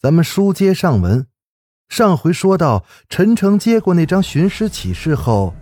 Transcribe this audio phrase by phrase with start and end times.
[0.00, 1.26] 咱们书接上文，
[1.88, 5.54] 上回说到陈诚接过那张寻尸启事后，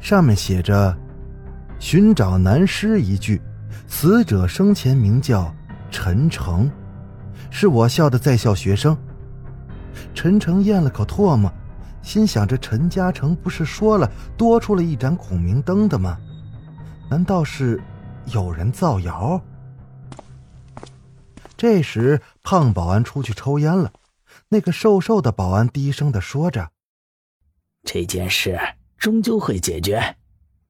[0.00, 0.96] 上面写着
[1.78, 3.40] “寻找男尸”一句，
[3.86, 5.54] 死者生前名叫
[5.90, 6.68] 陈诚，
[7.50, 8.96] 是我校的在校学生。
[10.14, 11.52] 陈诚咽了口唾沫，
[12.02, 16.18] 心想：这陈嘉诚不是说了多出了一盏孔明灯的吗？
[17.08, 17.80] 难道是
[18.32, 19.40] 有人造谣？
[21.56, 23.92] 这时，胖保安出去抽烟了。
[24.48, 26.70] 那个瘦瘦的保安低声的说着
[27.82, 28.58] ：“这件事
[28.96, 30.16] 终究会解决，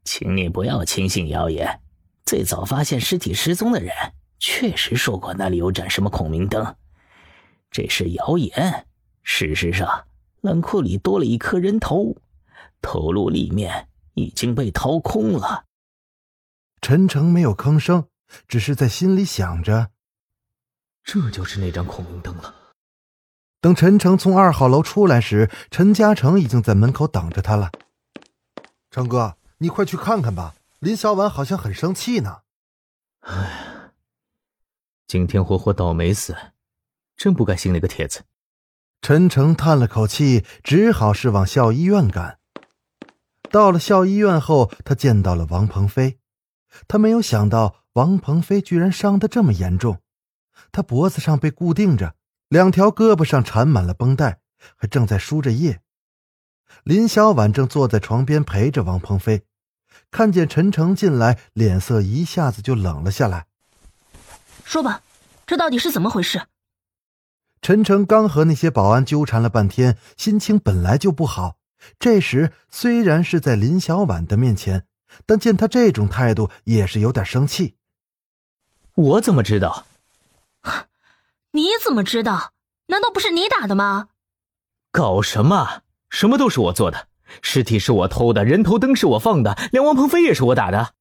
[0.04, 1.80] 请你不要轻信谣言。
[2.24, 3.92] 最早发现尸体失踪的人
[4.38, 6.74] 确实说过那里有盏什么孔明灯，
[7.70, 8.86] 这是谣言。
[9.22, 10.06] 事实上，
[10.40, 12.16] 冷库里多了一颗人头，
[12.80, 15.66] 头颅里面已经被掏空了。”
[16.80, 18.06] 陈诚没有吭声，
[18.48, 19.90] 只是在心里想着。
[21.04, 22.54] 这就是那盏孔明灯了。
[23.60, 27.70] 等陈诚从二号楼出来时，陈嘉诚已经在门口等着他了。
[28.90, 32.38] 成哥，你快去看看吧，林小婉好像很生气呢。
[33.20, 33.92] 哎，
[35.06, 36.34] 今天活活倒霉死，
[37.16, 38.22] 真不该信那个帖子。
[39.02, 42.38] 陈诚叹了口气，只好是往校医院赶。
[43.50, 46.18] 到了校医院后，他见到了王鹏飞。
[46.86, 49.98] 他没有想到王鹏飞居然伤得这么严重。
[50.72, 52.14] 他脖子上被固定着，
[52.48, 54.40] 两条胳膊上缠满了绷带，
[54.76, 55.80] 还正在输着液。
[56.84, 59.42] 林小婉正坐在床边陪着王鹏飞，
[60.10, 63.46] 看见陈诚进来，脸色一下子就冷了下来。
[64.64, 65.02] 说吧，
[65.46, 66.42] 这到底是怎么回事？
[67.60, 71.58] 陈诚刚和那些保安纠缠了半天，心情本来就不好。
[71.98, 74.86] 这时虽然是在林小婉的面前，
[75.26, 77.76] 但见他这种态度，也是有点生气。
[78.94, 79.86] 我怎么知道？
[81.52, 82.52] 你怎么知道？
[82.86, 84.08] 难道不是你打的吗？
[84.92, 85.82] 搞什么？
[86.08, 87.08] 什么都是我做的。
[87.42, 90.94] 尸体是我偷的，人头灯是我放的，连王鹏飞也是我打的。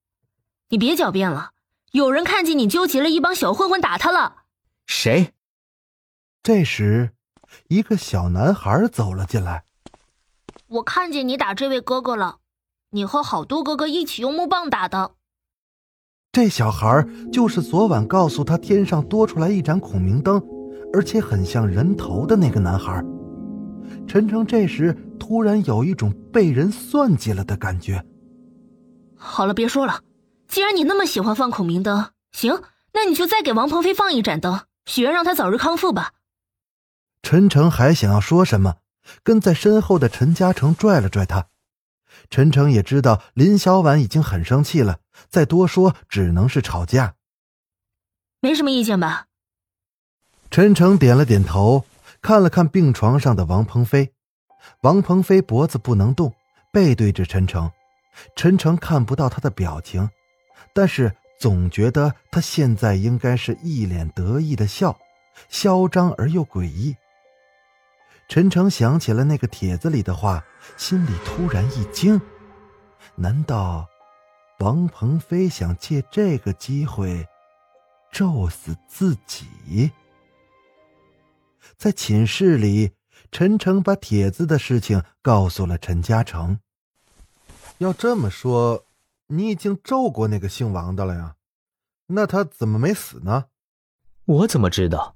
[0.70, 1.52] 你别狡辩了！
[1.92, 4.44] 有人看见你纠集了一帮小混混打他了。
[4.86, 5.34] 谁？
[6.44, 7.14] 这时，
[7.68, 9.64] 一个小男孩走了进来。
[10.68, 12.38] 我看见你打这位哥哥了，
[12.92, 15.16] 你和好多哥哥一起用木棒打的。
[16.31, 20.40] 这小孩就是昨晚告诉他天上多出来一盏孔明灯，
[20.94, 23.03] 而且很像人头的那个男孩。
[24.07, 28.03] 陈诚这时突然有一种被人算计了的感觉。
[29.16, 30.01] 好了，别说了，
[30.47, 32.62] 既然你那么喜欢放孔明灯，行，
[32.94, 36.12] 那你就再给王鹏飞放一盏灯，许愿让他早日康复吧。
[37.23, 38.75] 陈诚还想要说什么，
[39.23, 41.47] 跟在身后的陈嘉诚拽了拽他。
[42.29, 47.16] 陈诚也知道林小婉已经很生气了，再多说只能是吵架。
[48.40, 49.28] 没什么意见吧？
[50.51, 51.85] 陈诚点了点头，
[52.22, 54.13] 看了看病床上的王鹏飞。
[54.81, 56.34] 王鹏飞脖子不能动，
[56.72, 57.72] 背对着陈诚。
[58.35, 60.09] 陈诚看不到他的表情，
[60.73, 64.97] 但是总觉得他现在应该是一脸得意的笑，
[65.47, 66.95] 嚣张而又诡异。
[68.28, 70.44] 陈诚想起了那个帖子里的话，
[70.78, 72.19] 心里突然一惊：
[73.16, 73.88] 难道
[74.59, 77.28] 王鹏飞想借这个机会
[78.12, 79.91] 咒死自己？
[81.78, 82.94] 在寝室里，
[83.31, 86.59] 陈诚把帖子的事情告诉了陈嘉诚。
[87.78, 88.86] 要这么说，
[89.28, 91.36] 你已经咒过那个姓王的了呀？
[92.07, 93.46] 那他怎么没死呢？
[94.25, 95.16] 我怎么知道？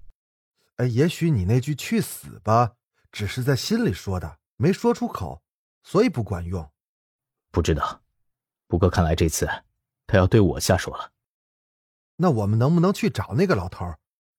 [0.77, 2.73] 哎，也许你那句“去死吧”。
[3.11, 5.42] 只是在心里说的，没说出口，
[5.83, 6.69] 所以不管用。
[7.51, 8.01] 不知道，
[8.67, 9.47] 不过看来这次
[10.07, 11.11] 他要对我下手了。
[12.15, 13.93] 那我们能不能去找那个老头，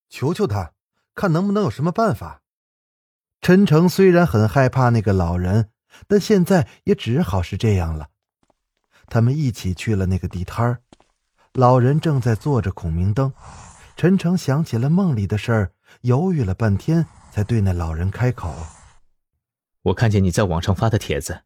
[0.08, 0.72] 求求他，
[1.14, 2.40] 看能不能有什么办法？
[3.40, 5.70] 陈诚虽然很害怕那个老人，
[6.08, 8.08] 但现在也只好是这样了。
[9.06, 10.82] 他们一起去了那个地摊儿，
[11.52, 13.32] 老人正在做着孔明灯。
[13.96, 17.06] 陈诚想起了梦里的事儿，犹豫了半天。
[17.34, 18.54] 才对那老人开口。
[19.84, 21.42] 我看见你在网上发的帖子，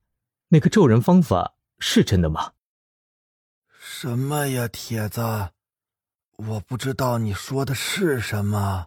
[0.48, 2.52] 那个咒人方法是真的吗？
[3.80, 5.50] 什么呀，帖子？
[6.36, 8.86] 我不知道你说的是什么。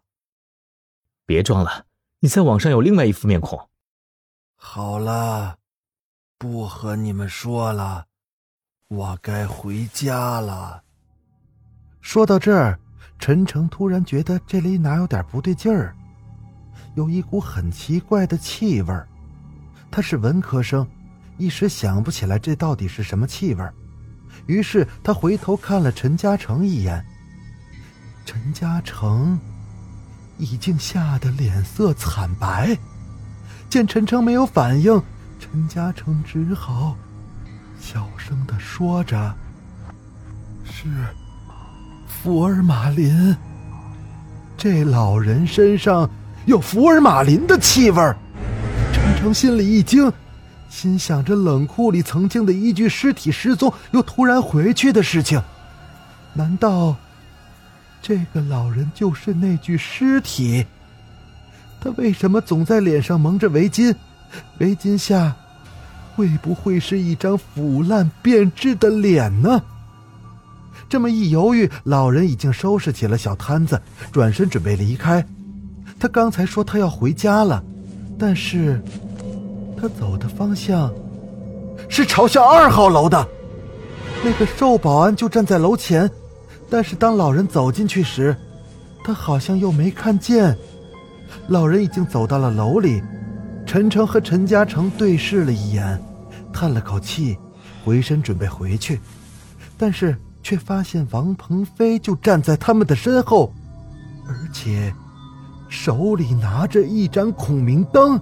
[1.25, 1.85] 别装了，
[2.19, 3.69] 你在网上有另外一副面孔。
[4.55, 5.57] 好了，
[6.37, 8.05] 不和你们说了，
[8.87, 10.83] 我该回家了。
[11.99, 12.79] 说到这儿，
[13.19, 15.93] 陈诚突然觉得这里哪有点不对劲儿，
[16.95, 18.93] 有一股很奇怪的气味
[19.91, 20.87] 他是文科生，
[21.37, 23.63] 一时想不起来这到底是什么气味
[24.45, 27.05] 于是他回头看了陈嘉诚一眼。
[28.25, 29.37] 陈嘉诚
[30.37, 32.75] 已经吓得脸色惨白，
[33.69, 35.01] 见陈诚没有反应，
[35.39, 36.95] 陈嘉诚只好
[37.79, 39.35] 小声的说着
[40.63, 40.87] ：“是。”
[42.07, 43.35] 福尔马林，
[44.55, 46.07] 这老人身上
[46.45, 48.20] 有福尔马林的气味陈
[49.21, 50.11] 成心里一惊，
[50.67, 55.39] 心想着冷库里曾经的一具尸体失踪，又突然回去的事情，
[56.33, 56.95] 难道
[58.01, 60.65] 这个老人就是那具尸体？
[61.79, 63.93] 他为什么总在脸上蒙着围巾？
[64.57, 65.35] 围巾下
[66.15, 69.61] 会不会是一张腐烂变质的脸呢？
[70.89, 73.79] 这么一犹豫，老人已经收拾起了小摊子，
[74.11, 75.23] 转身准备离开。
[75.99, 77.63] 他刚才说他要回家了，
[78.17, 78.81] 但是，
[79.81, 80.93] 他走的方向
[81.89, 83.27] 是朝向二号楼的。
[84.23, 86.07] 那个瘦保安就站在楼前，
[86.69, 88.35] 但是当老人走进去时，
[89.03, 90.55] 他好像又没看见。
[91.47, 93.01] 老人已经走到了楼里。
[93.65, 95.99] 陈诚和陈嘉诚对视了一眼，
[96.53, 97.37] 叹了口气，
[97.83, 98.99] 回身准备回去，
[99.77, 100.15] 但是。
[100.43, 103.53] 却发现王鹏飞就站在他们的身后，
[104.27, 104.91] 而且
[105.69, 108.19] 手里拿着一盏孔明灯。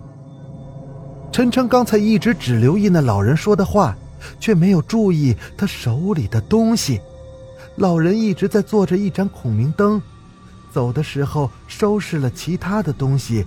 [1.32, 3.96] 陈诚刚才一直只留意那老人说的话，
[4.40, 7.00] 却没有注意他手里的东西。
[7.76, 10.02] 老人一直在做着一盏孔明灯，
[10.72, 13.46] 走的时候收拾了其他的东西，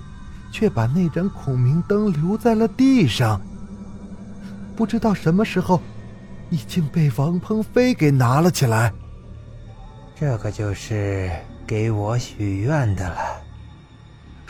[0.50, 3.40] 却把那盏孔明灯留在了地上。
[4.74, 5.80] 不知道什么时候。
[6.52, 8.92] 已经被王鹏飞给拿了起来。
[10.14, 11.30] 这个就是
[11.66, 13.16] 给我许愿的了。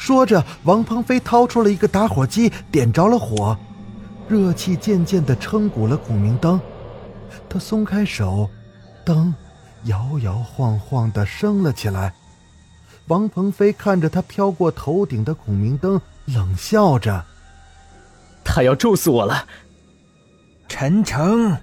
[0.04, 3.56] 说着，王鹏飞掏出了一个打火机，点着了火，
[4.26, 6.60] 热气渐渐的撑鼓了孔明灯。
[7.48, 8.50] 他松开手，
[9.04, 9.32] 灯
[9.84, 12.12] 摇摇晃晃的升了起来。
[13.06, 17.24] 王鹏飞看着他飘过头顶的孔明灯，冷笑着
[18.42, 19.46] ：“他要咒死我了。”
[20.66, 21.56] 陈诚。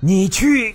[0.00, 0.74] 你去。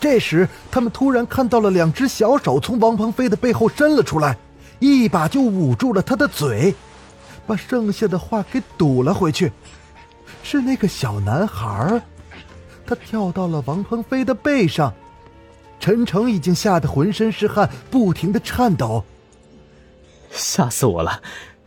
[0.00, 4.36] 这时，他们突然看到了两只小手从王鹏飞的背后伸了出来，
[4.78, 6.74] 一把就捂住了他的嘴，
[7.46, 9.52] 把剩下的话给堵了回去。
[10.42, 12.02] 是那个小男孩，
[12.86, 14.92] 他跳到了王鹏飞的背上。
[15.80, 19.04] 陈诚已经吓得浑身是汗，不停的颤抖。
[20.30, 21.20] 吓死我了！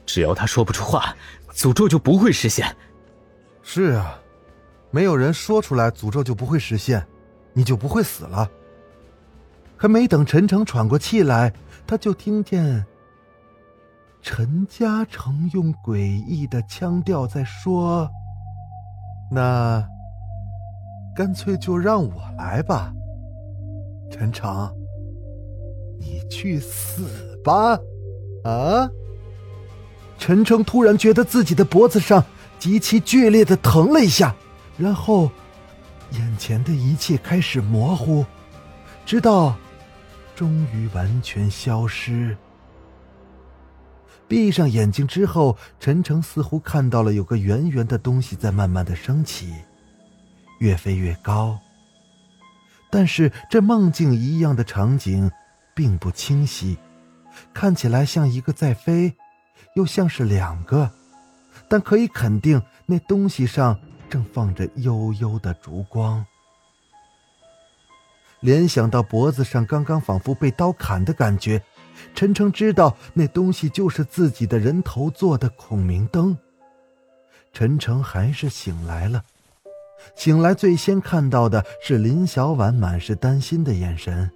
[0.06, 1.16] 只要他说不出话，
[1.54, 2.76] 诅咒就不会实现。
[3.62, 4.20] 是啊。
[4.90, 7.06] 没有人说出来，诅咒就不会实现，
[7.52, 8.50] 你就不会死了。
[9.76, 11.54] 还没等陈诚喘过气来，
[11.86, 12.84] 他就听见
[14.22, 18.10] 陈嘉诚用诡异的腔调在说
[19.32, 19.88] ：“那
[21.16, 22.94] 干脆就让我来吧，
[24.12, 24.70] 陈诚，
[26.00, 27.78] 你去死吧！”
[28.44, 28.90] 啊！
[30.18, 32.24] 陈诚突然觉得自己的脖子上
[32.60, 34.36] 极其剧烈的疼了一下。
[34.78, 35.32] 然后，
[36.12, 38.26] 眼前的一切开始模糊，
[39.06, 39.56] 直到
[40.36, 42.38] 终于完全消失。
[44.28, 49.54] 闭上眼睛之后，陈诚似乎看到了有个圆圆的东西在慢慢的升起，
[50.60, 51.60] 越飞越高。
[52.90, 55.32] 但是这梦境一样的场景
[55.74, 56.78] 并不清晰，
[57.54, 59.16] 看起来像一个在飞，
[59.76, 60.92] 又像是两个，
[61.70, 63.80] 但可以肯定那东西上。
[64.10, 66.26] 正放着幽幽的烛光，
[68.40, 71.62] 联想到脖子上刚刚仿佛被刀砍的感觉，
[72.14, 76.38] 陈诚知道那东西就是自己的人头做的孔明灯。
[77.54, 79.24] 陈诚还是醒来了，
[80.16, 84.30] 醒来最先看到的是林小婉满是担心的眼神。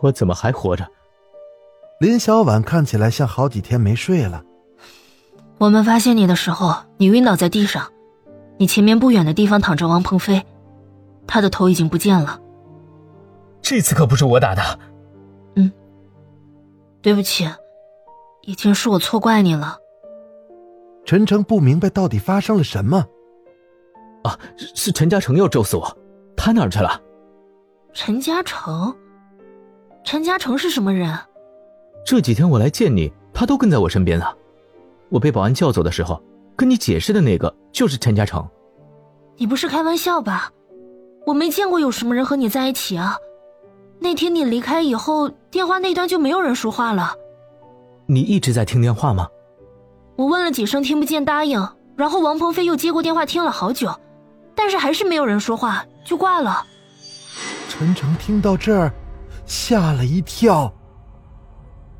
[0.00, 0.86] 我怎么还活着？
[2.00, 4.44] 林小婉看起来像好几天没睡了。
[5.58, 7.92] 我们发现你的时候，你晕倒在地上，
[8.56, 10.44] 你前面不远的地方躺着王鹏飞，
[11.26, 12.40] 他的头已经不见了。
[13.60, 14.78] 这次可不是我打的。
[16.98, 17.48] 嗯，对不起，
[18.42, 19.78] 已经是我错怪你了。
[21.04, 23.06] 陈诚不明白到底发生了什么。
[24.24, 24.38] 啊，
[24.74, 25.96] 是陈嘉诚要咒死我，
[26.36, 27.00] 他哪儿去了？
[27.92, 28.94] 陈嘉诚？
[30.04, 31.16] 陈嘉诚是什么人？
[32.04, 33.12] 这几天我来见你。
[33.32, 34.36] 他都跟在我身边了。
[35.10, 36.20] 我被保安叫走的时候，
[36.56, 38.44] 跟你解释的那个就是陈嘉诚。
[39.36, 40.50] 你不是开玩笑吧？
[41.24, 43.16] 我没见过有什么人和你在一起啊。
[44.00, 47.16] 那天你离开以后，电话那端就没有人说话了。
[48.06, 49.26] 你一直在听电话吗？
[50.14, 51.68] 我问了几声，听不见，答应。
[51.96, 53.92] 然后王鹏飞又接过电话，听了好久，
[54.54, 56.64] 但是还是没有人说话，就挂了。
[57.68, 58.92] 陈诚听到这儿，
[59.46, 60.72] 吓了一跳。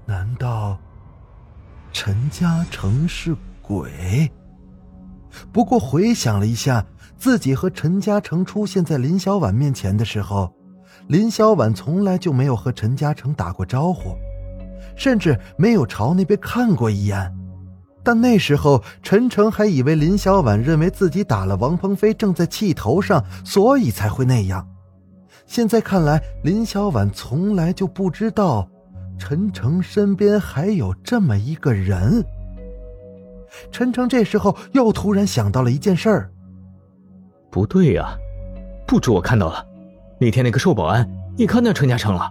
[0.07, 0.79] 难道
[1.93, 4.31] 陈嘉诚是鬼？
[5.51, 6.87] 不过回想了一下，
[7.17, 10.55] 自己和陈嘉诚出现在林小婉面前的时候，
[11.09, 14.15] 林小婉从来就没有和陈嘉诚打过招呼，
[14.95, 17.35] 甚至没有朝那边看过一眼。
[18.03, 24.67] 但那时候，陈诚还以为林小婉认为自己打了王鹏飞，正在气头上，所以才会那样。
[25.47, 28.69] 现在看来，林小婉从来就不知道，
[29.19, 32.23] 陈诚身边还有这么一个人。
[33.73, 36.31] 陈诚这时候又突然想到了一件事儿，
[37.51, 38.15] 不对呀，
[38.87, 39.67] 不止我看到了，
[40.21, 42.31] 那天那个瘦保安也看到陈嘉诚了。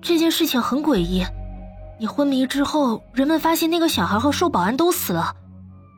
[0.00, 1.24] 这件事情很诡异。
[1.98, 5.34] 你昏迷之后，人们发现那个小孩和瘦保安都死了，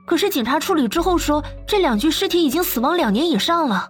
[0.04, 3.88] 可是警察处理之后说，这两具尸体已经死亡两年以上了。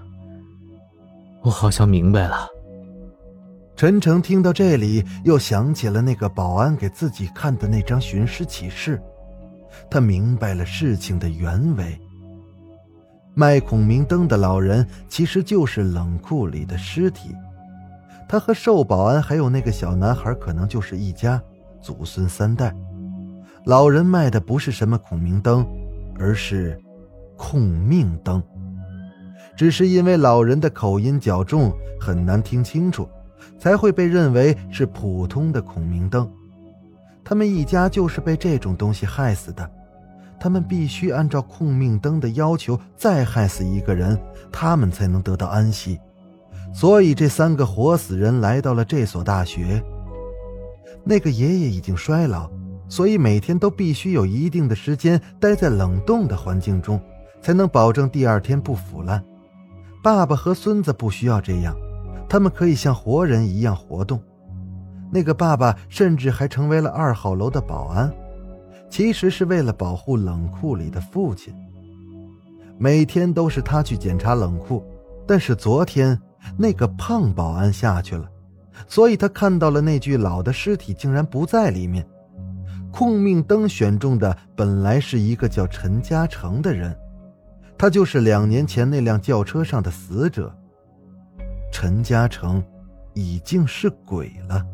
[1.40, 2.46] 我好像明白了。
[3.74, 9.00] 陈诚听到这里，又想起了那个保安给自己看的那张寻尸启事，
[9.90, 11.98] 他明白了事情的原委。
[13.38, 17.36] 卖孔明灯的老人其实就是冷库里的尸体。
[18.28, 21.40] 他和瘦保安还有那个小男孩可能就是一家，
[21.80, 22.74] 祖孙三代。
[23.64, 25.64] 老人卖的不是什么孔明灯，
[26.18, 26.76] 而是
[27.36, 28.42] 控命灯。
[29.56, 33.08] 只是因为老人的口音较重，很难听清楚，
[33.56, 36.28] 才会被认为是普通的孔明灯。
[37.22, 39.70] 他们一家就是被这种东西害死的。
[40.40, 44.18] 他们必须按照控命灯的要求再害死一个人，
[44.52, 45.98] 他们才能得到安息。
[46.72, 49.82] 所以，这三个活死人来到了这所大学。
[51.02, 52.50] 那个爷爷已经衰老，
[52.88, 57.00] 所以每天都必须有一定的时间待在冷冻的环境中，
[57.40, 59.24] 才能保证第二天不腐烂。
[60.02, 61.74] 爸爸和孙子不需要这样，
[62.28, 64.20] 他们可以像活人一样活动。
[65.10, 68.12] 那个爸爸甚至还成为了二号楼的保安，
[68.88, 71.54] 其实是为了保护冷库里的父亲。
[72.78, 74.84] 每天都是他去检查冷库，
[75.26, 76.20] 但是昨天。
[76.56, 78.26] 那个胖保安下去了，
[78.86, 82.06] 所以他看到了那具老的尸体竟然不在里面。
[82.92, 86.96] 控命灯选中的本来是一个叫陈嘉诚的人，
[87.76, 90.56] 他就是两年前那辆轿车上的死者。
[91.72, 92.62] 陈嘉诚
[93.14, 94.64] 已经是鬼了，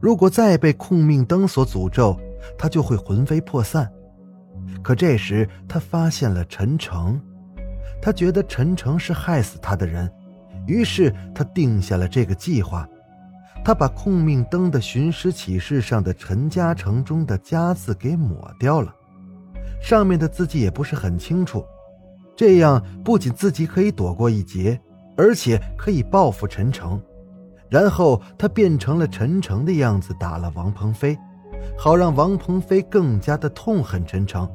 [0.00, 2.18] 如果再被控命灯所诅咒，
[2.56, 3.90] 他就会魂飞魄散。
[4.82, 7.20] 可这时他发现了陈诚，
[8.00, 10.10] 他觉得陈诚是害死他的人。
[10.66, 12.86] 于是他定下了这个计划，
[13.64, 18.94] 他把控命灯的寻尸启事上的陈嘉诚中的“家”字给抹掉了，
[19.80, 21.64] 上面的字迹也不是很清楚，
[22.36, 24.78] 这样不仅自己可以躲过一劫，
[25.16, 27.00] 而且可以报复陈诚。
[27.70, 31.16] 然后他变成了陈诚的样子，打了王鹏飞，
[31.76, 34.48] 好让王鹏飞更加的痛恨陈诚。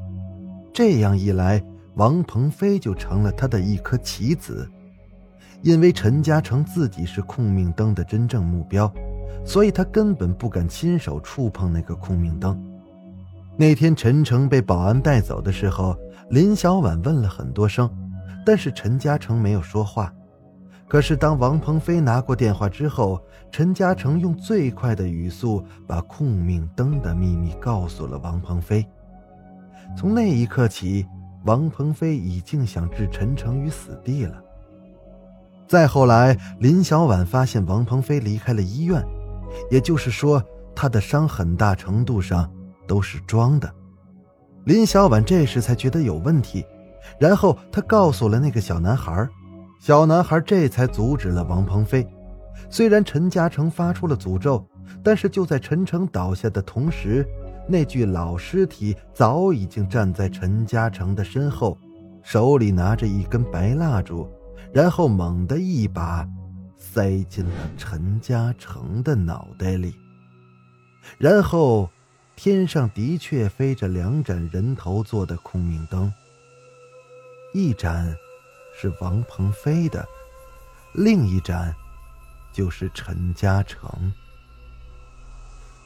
[0.74, 1.63] 这样一来，
[1.95, 4.67] 王鹏飞就成了他的一颗棋子。
[5.62, 8.91] 因为陈嘉诚自己是控命灯的真正目标，
[9.45, 12.62] 所以他根本不敢亲手触碰那个控命灯。
[13.55, 15.95] 那天陈诚被保安带走的时候，
[16.29, 17.89] 林小婉问了很多声，
[18.45, 20.13] 但是陈嘉诚没有说话。
[20.93, 23.19] 可是当王鹏飞拿过电话之后，
[23.50, 28.88] 陈嘉诚用最快的语速把控命灯的秘密告诉了王鹏飞。
[29.97, 31.03] 从那一刻起，
[31.45, 34.39] 王鹏飞已经想置陈诚于死地了。
[35.67, 39.03] 再后来，林小婉发现王鹏飞离开了医院，
[39.71, 40.43] 也就是说，
[40.75, 42.47] 他的伤很大程度上
[42.85, 43.67] 都是装的。
[44.65, 46.63] 林小婉这时才觉得有问题，
[47.19, 49.27] 然后她告诉了那个小男孩，
[49.83, 52.07] 小男孩这才阻止了王鹏飞。
[52.69, 54.65] 虽然陈嘉诚发出了诅咒，
[55.03, 57.27] 但是就在陈诚倒下的同时，
[57.67, 61.77] 那具老尸体早已经站在陈嘉诚的身后，
[62.21, 64.25] 手里拿着一根白蜡烛。
[64.71, 66.25] 然后猛地一把
[66.77, 69.93] 塞进了陈嘉诚的脑袋里。
[71.17, 71.89] 然后，
[72.37, 76.09] 天上的确飞着两盏人头做的空明灯。
[77.53, 78.15] 一盏
[78.75, 80.06] 是王鹏飞的，
[80.94, 81.74] 另一盏
[82.51, 84.12] 就是陈嘉诚。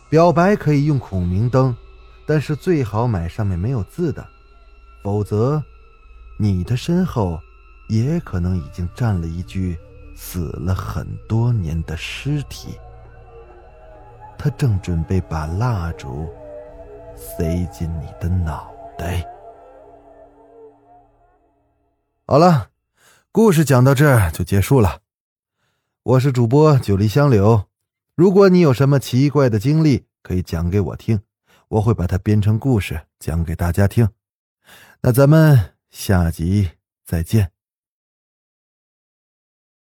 [0.09, 1.75] 表白可以用孔明灯，
[2.25, 4.25] 但是最好买上面没有字的，
[5.03, 5.61] 否则，
[6.37, 7.39] 你的身后
[7.89, 9.77] 也可能已经站了一具
[10.15, 12.79] 死了很多年的尸体。
[14.37, 16.29] 他正准备把蜡烛
[17.15, 19.25] 塞进你的脑袋。
[22.25, 22.69] 好了，
[23.37, 25.01] 故事讲到这儿就结束了。
[26.01, 27.67] 我是主播九黎香柳，
[28.15, 31.21] 如果你有什么奇怪的经历，可以讲给我听，
[31.67, 34.09] 我会把它编成故事讲给大家听。
[35.03, 36.71] 那咱们下集
[37.05, 37.51] 再见。